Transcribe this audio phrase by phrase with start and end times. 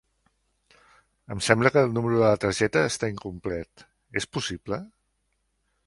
[1.35, 3.87] Em sembla que el número de la targeta està incomplet,
[4.23, 4.85] és possible?